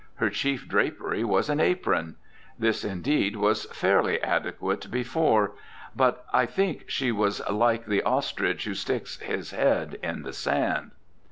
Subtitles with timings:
[0.15, 2.15] Her chief drapery was an apron.
[2.57, 5.51] This, indeed, was fairly adequate before.
[5.95, 10.93] But I think she was like the ostrich who sticks his head in the sand.